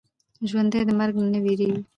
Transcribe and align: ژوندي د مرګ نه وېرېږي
ژوندي 0.49 0.81
د 0.87 0.89
مرګ 0.99 1.15
نه 1.33 1.39
وېرېږي 1.43 1.81